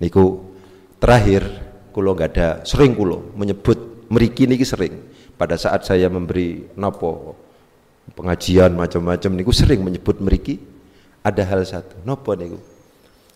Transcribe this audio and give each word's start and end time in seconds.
niku 0.00 0.44
terakhir 1.00 1.42
kulo 1.92 2.12
nggak 2.12 2.30
ada 2.36 2.48
sering 2.68 2.92
kulo 2.92 3.32
menyebut 3.36 4.08
meriki 4.12 4.44
niki 4.44 4.64
sering. 4.64 5.16
Pada 5.36 5.60
saat 5.60 5.84
saya 5.84 6.08
memberi 6.08 6.64
nopo 6.80 7.36
pengajian 8.16 8.72
macam-macam 8.72 9.30
niku 9.36 9.52
sering 9.52 9.84
menyebut 9.84 10.20
meriki. 10.20 10.60
Ada 11.26 11.42
hal 11.42 11.66
satu 11.66 12.00
nopo 12.06 12.32
niku? 12.36 12.58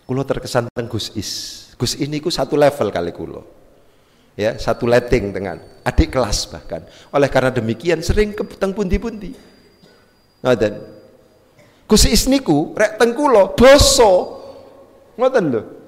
Kulo 0.07 0.21
terkesan 0.23 0.71
teng 0.71 0.87
Gus 0.87 1.13
Is. 1.13 1.31
Gus 1.75 1.97
ini 1.97 2.21
ku 2.21 2.29
satu 2.29 2.53
level 2.57 2.93
kali 2.93 3.11
kulo 3.13 3.61
ya 4.39 4.55
satu 4.55 4.87
letting 4.87 5.35
dengan 5.35 5.59
adik 5.83 6.13
kelas 6.13 6.47
bahkan. 6.49 6.85
Oleh 7.11 7.27
karena 7.27 7.51
demikian 7.51 7.99
sering 8.01 8.31
ke 8.31 8.45
teng 8.55 8.71
pundi-pundi. 8.71 9.33
Ngoten. 10.41 10.73
Gus 11.85 12.07
Is 12.07 12.25
niku 12.31 12.71
rek 12.77 12.95
teng 12.95 13.13
kulo 13.13 13.53
boso. 13.53 14.39
Ngoten 15.19 15.45
lho 15.51 15.80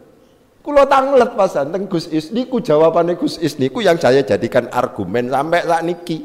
Kulo 0.64 0.88
tanglet 0.88 1.36
pasan 1.36 1.76
teng 1.76 1.92
Gus 1.92 2.08
Is 2.08 2.32
niku 2.32 2.64
jawabane 2.64 3.20
Gus 3.20 3.36
Is 3.36 3.60
niku 3.60 3.84
yang 3.84 4.00
saya 4.00 4.24
jadikan 4.24 4.72
argumen 4.72 5.28
sampai 5.28 5.68
saat 5.68 5.84
niki. 5.84 6.24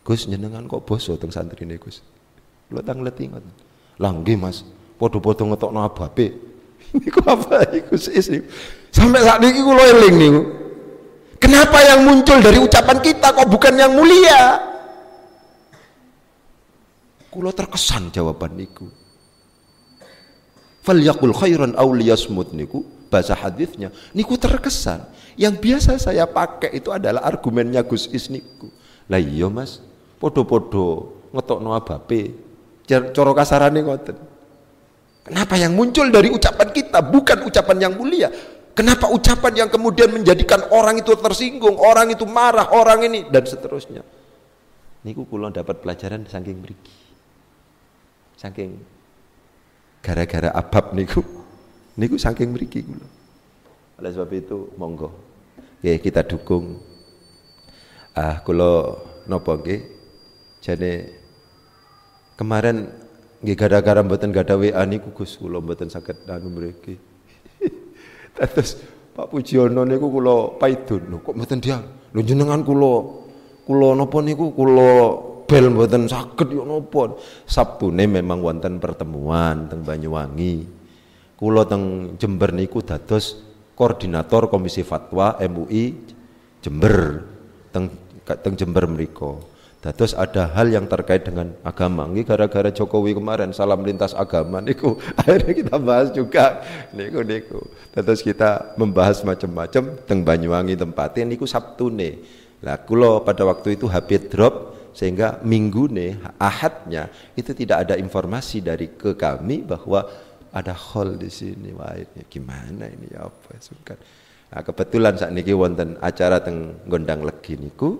Gus 0.00 0.24
jenengan 0.24 0.64
kok 0.64 0.88
boso 0.88 1.12
teng 1.20 1.28
santri 1.28 1.68
ini 1.68 1.76
Gus. 1.76 2.00
Kulo 2.72 2.80
tanglet 2.80 3.12
ingat. 3.20 3.44
Lah 4.00 4.08
nggih 4.08 4.40
Mas, 4.40 4.64
padha-padha 4.96 5.44
ngetokno 5.44 5.84
ababe. 5.84 6.32
niku 6.96 7.20
apa 7.28 7.68
Gus 7.92 8.08
Is. 8.08 8.32
Sampai 8.88 9.20
saat 9.20 9.44
niki 9.44 9.60
kulo 9.60 9.84
eling 9.84 10.16
niku. 10.16 10.42
Kenapa 11.36 11.84
yang 11.84 12.08
muncul 12.08 12.40
dari 12.40 12.56
ucapan 12.56 13.04
kita 13.04 13.36
kok 13.36 13.52
bukan 13.52 13.76
yang 13.76 13.92
mulia? 13.92 14.64
Kulo 17.28 17.52
terkesan 17.52 18.08
jawaban 18.08 18.56
niku. 18.56 18.88
Falyakul 20.80 21.36
khairan 21.36 21.76
aw 21.76 21.88
niku 21.92 22.93
bahasa 23.14 23.38
hadisnya 23.38 23.94
niku 24.10 24.34
terkesan. 24.34 25.06
Yang 25.38 25.54
biasa 25.62 25.90
saya 25.98 26.26
pakai 26.26 26.74
itu 26.74 26.90
adalah 26.90 27.22
argumennya 27.22 27.86
Gus 27.86 28.10
Is 28.10 28.26
niku. 28.30 28.70
Lah 29.06 29.22
iya 29.22 29.46
Mas, 29.46 29.78
podo-podo 30.18 31.14
ngetokno 31.30 31.74
abape. 31.74 32.34
Coro 32.86 33.32
kasarane 33.34 33.82
ngoten. 33.82 34.16
Kenapa 35.24 35.56
yang 35.56 35.72
muncul 35.72 36.10
dari 36.12 36.28
ucapan 36.30 36.68
kita 36.70 37.00
bukan 37.00 37.48
ucapan 37.48 37.76
yang 37.88 37.94
mulia? 37.96 38.28
Kenapa 38.74 39.06
ucapan 39.08 39.64
yang 39.64 39.68
kemudian 39.70 40.10
menjadikan 40.10 40.66
orang 40.74 40.98
itu 40.98 41.14
tersinggung, 41.14 41.78
orang 41.78 42.10
itu 42.10 42.26
marah, 42.26 42.74
orang 42.74 43.06
ini 43.06 43.20
dan 43.30 43.46
seterusnya. 43.46 44.02
Niku 45.06 45.24
kula 45.30 45.54
dapat 45.54 45.80
pelajaran 45.80 46.26
saking 46.26 46.58
mriki. 46.58 46.94
Saking 48.36 48.70
gara-gara 50.04 50.52
abab 50.52 50.92
niku 50.92 51.43
niku 51.94 52.18
saking 52.18 52.54
mriki 52.54 52.82
kula 52.82 53.24
oleh 53.98 54.10
sebab 54.10 54.30
itu 54.34 54.58
monggo. 54.74 55.10
Nggih 55.80 55.98
kita 56.02 56.26
dukung. 56.26 56.82
Ah 58.14 58.42
kula 58.42 58.98
napa 59.30 59.54
nggih? 59.58 59.80
Jane 60.58 60.92
kemarin 62.34 62.90
nggih 63.44 63.56
gara-gara 63.58 64.00
mboten 64.02 64.34
gada 64.34 64.58
WA 64.58 64.82
niku 64.88 65.14
Gus 65.14 65.38
kula 65.38 65.62
mboten 65.62 65.90
saged 65.92 66.26
anu 66.26 66.50
mriki. 66.50 66.98
Terus 68.36 68.82
Pak 69.14 69.30
Pujiono 69.30 69.86
niku 69.86 70.10
kula 70.10 70.58
paidun. 70.58 71.22
Kok 71.22 71.34
mboten 71.36 71.62
dia 71.62 71.78
lho 72.10 72.20
jenengan 72.20 72.66
kula 72.66 72.92
kula 73.62 73.94
napa 73.94 74.18
niku? 74.26 74.50
Kula 74.50 74.90
bel 75.46 75.70
mboten 75.70 76.10
saged 76.10 76.50
yo 76.50 76.66
napa. 76.66 77.14
Sabtune 77.46 78.10
memang 78.10 78.42
wonten 78.42 78.82
pertemuan 78.82 79.70
teng 79.70 79.86
Banyuwangi. 79.86 80.83
Kula 81.34 81.66
teng 81.66 82.14
Jember 82.14 82.54
niku 82.54 82.78
dados 82.78 83.42
koordinator 83.74 84.46
Komisi 84.46 84.86
Fatwa 84.86 85.34
MUI 85.42 85.98
Jember 86.62 87.26
teng 87.74 87.90
teng 88.22 88.54
Jember 88.54 88.86
mriku. 88.86 89.42
Dados 89.84 90.16
ada 90.16 90.48
hal 90.56 90.72
yang 90.72 90.88
terkait 90.88 91.28
dengan 91.28 91.52
agama. 91.60 92.08
Ini 92.08 92.24
gara-gara 92.24 92.72
Jokowi 92.72 93.12
kemarin 93.12 93.52
salam 93.52 93.84
lintas 93.84 94.16
agama 94.16 94.64
niku 94.64 94.96
akhirnya 95.20 95.52
kita 95.52 95.76
bahas 95.76 96.08
juga 96.14 96.64
niku 96.96 97.20
niku. 97.20 97.60
Dados 97.92 98.24
kita 98.24 98.72
membahas 98.80 99.20
macam-macam 99.20 100.00
teng 100.08 100.24
Banyuwangi 100.24 100.78
tempatnya 100.78 101.28
niku 101.28 101.44
Sabtune. 101.44 102.24
Lah 102.64 102.80
kula 102.80 103.20
pada 103.20 103.44
waktu 103.44 103.76
itu 103.76 103.84
HP 103.84 104.32
drop 104.32 104.72
sehingga 104.94 105.42
minggu 105.42 105.90
nih 105.90 106.16
ahadnya 106.38 107.10
itu 107.34 107.50
tidak 107.52 107.84
ada 107.84 107.94
informasi 107.98 108.62
dari 108.62 108.88
ke 108.94 109.18
kami 109.18 109.66
bahwa 109.66 110.06
ada 110.54 110.70
hall 110.70 111.18
di 111.18 111.26
sini 111.26 111.74
wah 111.74 111.98
ini 111.98 112.22
gimana 112.30 112.86
ini 112.86 113.10
ya 113.10 113.26
apa 113.26 113.58
sungkan 113.58 113.98
nah, 114.54 114.62
kebetulan 114.62 115.18
saat 115.18 115.34
niki 115.34 115.50
wonten 115.50 115.98
acara 115.98 116.38
teng 116.38 116.78
gondang 116.86 117.26
legi 117.26 117.58
niku. 117.58 117.98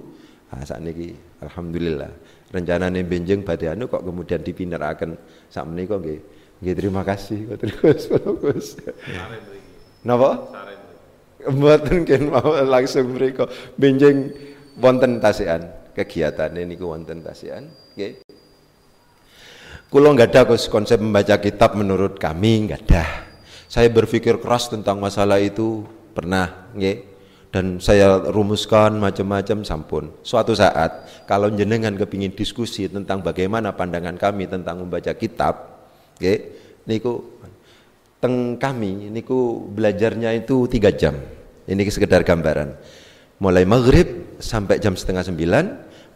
Nah, 0.55 0.63
saat 0.63 0.87
niki 0.87 1.11
alhamdulillah. 1.43 2.11
Rencana 2.55 2.87
nih 2.95 3.03
benjeng 3.03 3.43
pada 3.43 3.75
anu 3.75 3.91
kok 3.91 4.07
kemudian 4.07 4.39
dipindahkan 4.39 5.19
saat 5.51 5.67
kok 5.67 5.99
nggih 5.99 6.21
nggih 6.63 6.75
terima 6.79 7.03
kasih. 7.03 7.59
Terus 7.59 8.07
terus. 8.15 8.69
Napa? 10.07 10.47
Mboten 11.45 12.09
ken 12.09 12.31
mau 12.31 12.55
langsung 12.63 13.19
mereka 13.19 13.51
benjeng 13.75 14.31
wonten 14.79 15.19
tasian. 15.19 15.67
Kegiatan 15.95 16.55
ini 16.55 16.79
wonten 16.79 17.19
tasian 17.23 17.67
nggih 17.99 18.24
Kulo 19.95 20.11
nggak 20.11 20.35
ada 20.35 20.43
konsep 20.51 20.99
membaca 20.99 21.39
kitab 21.39 21.79
menurut 21.79 22.19
kami 22.19 22.67
nggak 22.67 22.83
ada. 22.91 23.31
Saya 23.71 23.87
berpikir 23.95 24.43
keras 24.43 24.67
tentang 24.67 24.99
masalah 24.99 25.39
itu 25.39 25.87
pernah, 26.11 26.67
nggih. 26.75 27.15
Dan 27.55 27.79
saya 27.79 28.19
rumuskan 28.27 28.99
macam-macam 28.99 29.63
sampun. 29.63 30.11
Suatu 30.27 30.51
saat 30.51 31.23
kalau 31.31 31.47
jenengan 31.55 31.95
kepingin 31.95 32.35
diskusi 32.35 32.91
tentang 32.91 33.23
bagaimana 33.23 33.71
pandangan 33.71 34.19
kami 34.19 34.51
tentang 34.51 34.83
membaca 34.83 35.15
kitab, 35.15 35.87
nggih, 36.19 36.39
niku 36.91 37.39
teng 38.19 38.59
kami 38.59 39.15
niku 39.15 39.71
belajarnya 39.79 40.35
itu 40.35 40.67
tiga 40.67 40.91
jam. 40.91 41.15
Ini 41.71 41.87
sekedar 41.87 42.27
gambaran. 42.27 42.75
Mulai 43.39 43.63
maghrib 43.63 44.43
sampai 44.43 44.83
jam 44.83 44.99
setengah 44.99 45.23
sembilan, 45.23 45.65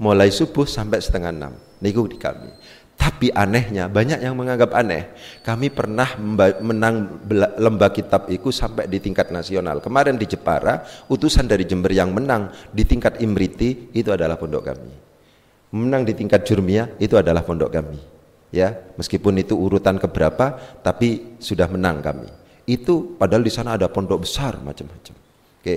mulai 0.02 0.34
subuh 0.34 0.66
sampai 0.66 0.98
setengah 0.98 1.30
enam. 1.30 1.54
Niku 1.78 2.10
di 2.10 2.18
kami. 2.18 2.50
Tapi 2.98 3.30
anehnya 3.30 3.86
banyak 3.86 4.18
yang 4.18 4.34
menganggap 4.34 4.74
aneh. 4.74 5.14
Kami 5.46 5.70
pernah 5.70 6.18
menang 6.58 7.22
lembah 7.54 7.94
kitab 7.94 8.26
itu 8.26 8.50
sampai 8.50 8.90
di 8.90 8.98
tingkat 8.98 9.30
nasional. 9.30 9.78
Kemarin 9.78 10.18
di 10.18 10.26
Jepara, 10.26 10.82
utusan 11.06 11.46
dari 11.46 11.62
Jember 11.62 11.94
yang 11.94 12.10
menang 12.10 12.50
di 12.74 12.82
tingkat 12.82 13.22
Imriti 13.22 13.94
itu 13.94 14.10
adalah 14.10 14.34
pondok 14.34 14.62
kami. 14.74 14.92
Menang 15.78 16.02
di 16.02 16.12
tingkat 16.12 16.42
Jurmia 16.42 16.90
itu 16.98 17.14
adalah 17.14 17.46
pondok 17.46 17.70
kami. 17.70 17.98
Ya, 18.50 18.74
meskipun 18.98 19.38
itu 19.38 19.54
urutan 19.54 20.00
keberapa, 20.00 20.58
tapi 20.82 21.38
sudah 21.38 21.70
menang 21.70 22.02
kami. 22.02 22.26
Itu 22.66 23.14
padahal 23.14 23.46
di 23.46 23.52
sana 23.52 23.78
ada 23.78 23.86
pondok 23.86 24.26
besar 24.26 24.58
macam-macam. 24.58 25.14
Oke, 25.62 25.74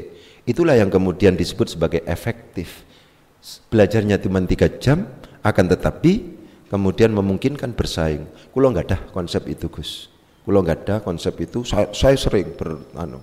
itulah 0.49 0.73
yang 0.73 0.89
kemudian 0.89 1.37
disebut 1.37 1.77
sebagai 1.77 2.01
efektif 2.09 2.83
belajarnya 3.41 4.21
cuma 4.21 4.37
tiga 4.45 4.69
jam 4.69 5.09
akan 5.41 5.65
tetapi 5.73 6.40
kemudian 6.71 7.11
memungkinkan 7.11 7.75
bersaing. 7.75 8.23
Kulo 8.55 8.71
nggak 8.71 8.85
ada 8.87 8.99
konsep 9.11 9.43
itu 9.51 9.67
Gus. 9.67 10.07
Kulo 10.47 10.63
nggak 10.63 10.77
ada 10.87 10.95
konsep 11.03 11.35
itu. 11.43 11.67
Saya, 11.67 11.91
saya 11.91 12.15
sering 12.15 12.55
ber 12.55 12.79
anu 12.95 13.19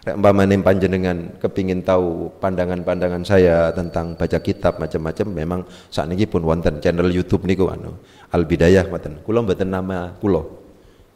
umpamane 0.00 0.56
panjenengan 0.64 1.36
kepingin 1.36 1.84
tahu 1.84 2.32
pandangan-pandangan 2.40 3.20
saya 3.20 3.68
tentang 3.76 4.16
baca 4.16 4.40
kitab 4.40 4.80
macam-macam 4.80 5.26
memang 5.28 5.60
saat 5.92 6.08
ini 6.08 6.24
pun 6.24 6.40
wonten 6.40 6.80
channel 6.80 7.12
YouTube 7.12 7.44
niku 7.44 7.68
anu 7.68 8.00
Al 8.32 8.48
Bidayah 8.48 8.88
ngoten. 8.88 9.20
Kulo 9.20 9.44
mboten 9.44 9.68
nama 9.68 10.16
kulo. 10.16 10.56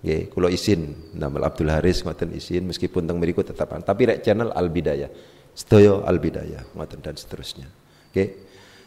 Nggih, 0.05 0.29
kulo 0.29 0.53
izin 0.53 1.17
nama 1.17 1.49
Abdul 1.49 1.73
Haris 1.73 2.05
ngoten 2.05 2.37
izin 2.37 2.69
meskipun 2.69 3.09
teng 3.09 3.17
mriku 3.17 3.41
tetap 3.41 3.73
tapi 3.81 4.05
rek 4.05 4.21
channel 4.21 4.53
Al 4.53 4.69
Bidayah 4.69 5.09
sedaya 5.57 6.05
Al 6.05 6.21
Bidayah 6.21 6.77
ngoten 6.77 7.01
dan 7.01 7.17
seterusnya. 7.17 7.65
Oke. 8.13 8.45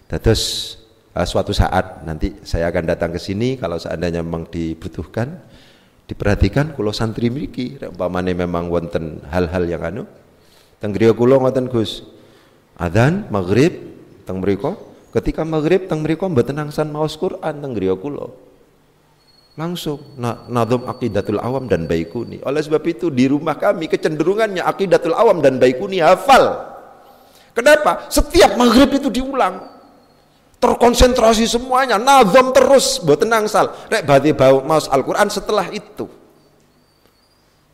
Terus 0.07 0.44
uh, 1.18 1.25
suatu 1.25 1.50
saat 1.50 2.06
nanti 2.06 2.38
saya 2.46 2.69
akan 2.69 2.86
datang 2.86 3.10
ke 3.10 3.18
sini 3.18 3.58
kalau 3.58 3.81
seandainya 3.81 4.22
memang 4.22 4.46
dibutuhkan 4.46 5.42
diperhatikan 6.06 6.78
kalau 6.78 6.94
santri 6.94 7.34
mriki 7.34 7.81
umpamane 7.81 8.38
memang 8.38 8.69
wonten 8.69 9.19
hal-hal 9.34 9.66
yang 9.66 9.81
anu 9.81 10.04
teng 10.78 10.94
griya 10.94 11.18
kula 11.18 11.42
ngoten 11.42 11.68
Gus. 11.74 12.06
Adzan 12.78 13.25
maghrib 13.34 13.74
teng 14.30 14.38
mriku 14.38 14.78
ketika 15.10 15.42
maghrib 15.42 15.90
teng 15.90 16.06
mriku 16.06 16.30
mboten 16.30 16.62
nangsan 16.62 16.94
maos 16.94 17.18
Quran 17.18 17.58
teng 17.58 17.74
griya 17.74 17.98
kula. 17.98 18.30
Langsung 19.58 20.13
na 20.22 20.46
nadhum 20.46 20.86
aqidatul 20.86 21.42
awam 21.42 21.66
dan 21.66 21.90
baikuni. 21.90 22.38
Oleh 22.46 22.62
sebab 22.62 22.86
itu 22.86 23.10
di 23.10 23.25
rumah 23.25 23.58
kami 23.58 23.90
kecenderungannya 23.90 24.62
aqidatul 24.62 25.18
awam 25.18 25.42
dan 25.42 25.58
baikuni 25.58 25.98
hafal. 25.98 26.78
Kenapa? 27.58 28.06
Setiap 28.06 28.54
maghrib 28.54 28.94
itu 28.94 29.10
diulang. 29.10 29.76
Terkonsentrasi 30.57 31.45
semuanya, 31.45 32.01
nazam 32.01 32.50
terus, 32.50 32.98
buat 32.98 33.21
tenang 33.21 33.45
sal. 33.45 33.69
Rek 33.94 34.09
berarti 34.09 34.33
bau 34.33 34.65
maus 34.65 34.89
Al-Quran 34.89 35.30
setelah 35.30 35.69
itu. 35.69 36.09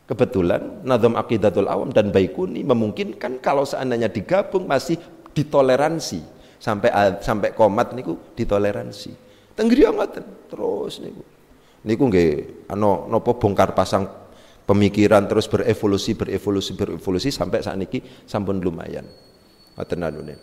Kebetulan 0.04 0.84
Nazam 0.84 1.16
Aqidatul 1.16 1.64
Awam 1.64 1.88
dan 1.88 2.12
Baikuni 2.12 2.60
memungkinkan 2.60 3.40
kalau 3.40 3.64
seandainya 3.64 4.12
digabung 4.12 4.68
masih 4.68 5.00
ditoleransi 5.32 6.20
sampai 6.60 6.92
sampai 7.24 7.56
komat 7.56 7.96
niku 7.96 8.20
ditoleransi. 8.36 9.16
Tenggriya 9.56 9.96
ngoten 9.96 10.52
terus 10.52 11.00
niku. 11.00 11.24
Niku 11.88 12.04
nggih 12.12 12.32
ano 12.68 13.08
nopo 13.08 13.40
bongkar 13.40 13.72
pasang 13.72 14.04
pemikiran 14.68 15.24
terus 15.24 15.48
berevolusi 15.48 16.12
berevolusi 16.12 16.76
berevolusi 16.76 17.28
sampai 17.32 17.64
saat 17.64 17.80
niki 17.80 18.04
sampun 18.28 18.60
lumayan. 18.60 19.08
Ngoten 19.72 20.04
anune. 20.04 20.36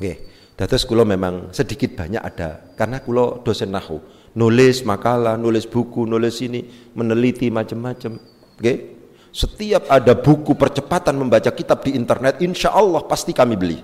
Nggih. 0.00 0.16
Dados 0.58 0.82
kula 0.82 1.06
memang 1.06 1.54
sedikit 1.54 1.94
banyak 1.94 2.18
ada 2.18 2.74
karena 2.74 2.98
kula 2.98 3.46
dosen 3.46 3.70
nahu, 3.70 4.02
nulis 4.34 4.82
makalah, 4.82 5.38
nulis 5.38 5.70
buku, 5.70 6.02
nulis 6.02 6.42
ini, 6.42 6.66
meneliti 6.98 7.46
macam-macam. 7.46 8.18
Oke? 8.58 8.98
Setiap 9.30 9.86
ada 9.86 10.18
buku 10.18 10.58
percepatan 10.58 11.14
membaca 11.14 11.54
kitab 11.54 11.86
di 11.86 11.94
internet, 11.94 12.42
insya 12.42 12.74
Allah 12.74 13.06
pasti 13.06 13.30
kami 13.30 13.54
beli 13.54 13.78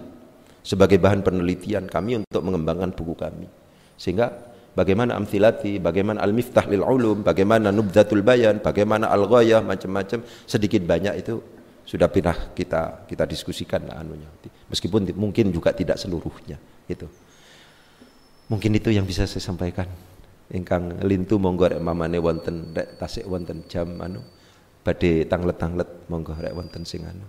sebagai 0.67 0.99
bahan 0.99 1.23
penelitian 1.23 1.87
kami 1.87 2.26
untuk 2.26 2.43
mengembangkan 2.43 2.91
buku 2.91 3.15
kami. 3.15 3.47
Sehingga 3.94 4.35
bagaimana 4.75 5.15
amthilati, 5.15 5.79
bagaimana 5.79 6.26
al-miftah 6.26 6.67
lil 6.67 6.82
ulum, 6.82 7.23
bagaimana 7.23 7.71
nubdatul 7.71 8.26
bayan, 8.26 8.59
bagaimana 8.59 9.15
al-ghayah, 9.15 9.62
macam-macam 9.62 10.26
sedikit 10.43 10.82
banyak 10.82 11.23
itu 11.23 11.38
sudah 11.84 12.08
pernah 12.08 12.52
kita 12.56 13.04
kita 13.04 13.25
diskusikan 13.28 13.84
anunya. 13.92 14.28
Meskipun 14.72 15.12
mungkin 15.14 15.52
juga 15.52 15.76
tidak 15.76 16.00
seluruhnya 16.00 16.56
itu. 16.88 17.06
Mungkin 18.48 18.76
itu 18.76 18.92
yang 18.92 19.04
bisa 19.08 19.25
saya 19.25 19.40
sampaikan. 19.40 19.88
Ingkang 20.52 21.00
lintu 21.08 21.40
monggo 21.40 21.69
rek 21.69 21.81
mamane 21.81 22.20
wonten 22.20 22.76
rek 22.76 23.00
tasik 23.00 23.25
wonten 23.25 23.64
jam 23.64 23.96
anu 24.00 24.20
badhe 24.84 25.25
tanglet-tanglet 25.25 26.08
monggo 26.12 26.36
rek 26.36 26.52
wonten 26.52 26.84
sing 26.84 27.00
anu 27.08 27.25